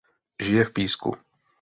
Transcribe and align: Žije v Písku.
Žije 0.43 0.63
v 0.65 0.73
Písku. 0.75 1.09